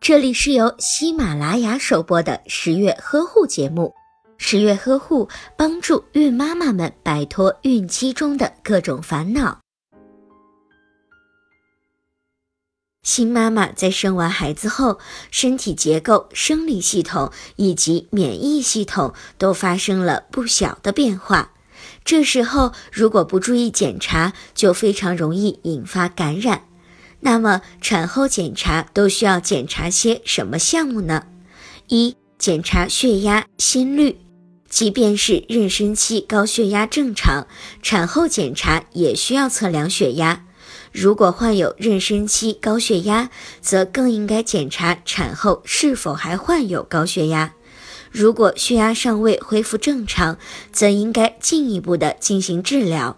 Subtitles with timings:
[0.00, 3.94] 这里是由喜马拉雅首播的十月呵护节目。
[4.36, 9.60] 十月呵护帮助孕妈妈们摆脱孕期中的各种烦恼。
[13.02, 14.98] 新妈妈在生完孩子后，
[15.30, 21.52] 身体结构、生理系统以及免疫系统都发生了不小的变化。
[22.04, 26.64] 这时候如果不注意检查，就非常容易引发感染。
[27.24, 31.24] 那么产后检查都需要检查些什么项目呢？
[31.88, 34.20] 一、检查血压、心率。
[34.68, 37.46] 即便是妊娠期高血压正常，
[37.82, 40.44] 产后检查也需要测量血压。
[40.92, 43.30] 如果患有妊娠期高血压，
[43.62, 47.54] 则更应该检查产后是否还患有高血压。
[48.10, 50.36] 如果血压尚未恢复正常，
[50.70, 53.16] 则应该进一步的进行治疗。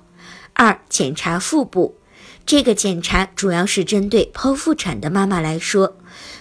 [0.52, 1.96] 二、检查腹部。
[2.46, 5.96] 这个检查主要是针对剖腹产的妈妈来说，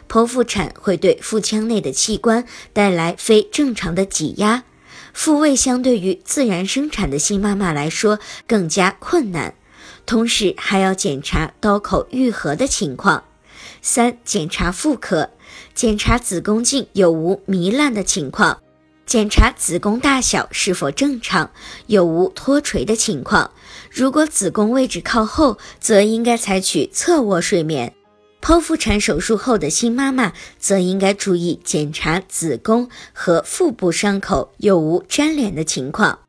[0.07, 4.65] 剖腹产会对腹腔内的器官带来非正常的挤压，
[5.13, 9.55] 复位相对于自然生产的新妈妈来说更加困难，
[10.05, 13.23] 同时还要检查刀口愈合的情况。
[13.81, 15.31] 三、检查妇科，
[15.73, 18.61] 检查子宫颈有无糜烂的情况。
[19.05, 21.51] 检查子宫大小是否正常，
[21.87, 23.51] 有无脱垂的情况。
[23.91, 27.93] 如果子宫位置靠后，则应该采取侧卧睡眠。
[28.41, 36.24] 剖腹产手术后的新妈妈则应该注意检查子宫和腹部伤口有无粘连的情况。